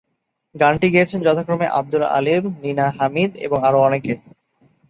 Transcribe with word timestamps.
গানটি 0.55 0.87
গেয়েছেন 0.93 1.19
যথাক্রমে 1.21 1.67
আব্দুল 1.79 2.03
আলীম, 2.17 2.43
নীনা 2.63 2.85
হামিদ 2.97 3.31
এবং 3.45 3.57
আরো 3.67 3.79
অনেকে। 3.87 4.13